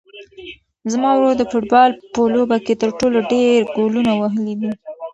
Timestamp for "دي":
4.61-4.71